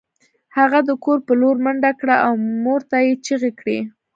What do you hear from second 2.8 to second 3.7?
ته یې چیغې